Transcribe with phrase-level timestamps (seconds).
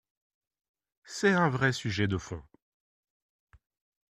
[1.03, 2.41] C’est un vrai sujet de fond.